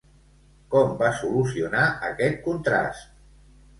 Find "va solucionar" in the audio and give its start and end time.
1.01-1.85